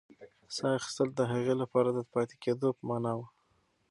[0.55, 3.27] ساه اخیستل د هغې لپاره د پاتې کېدو په مانا وه.